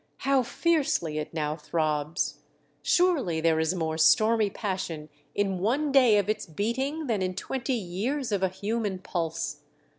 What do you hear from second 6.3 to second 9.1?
beating than in twenty years of a human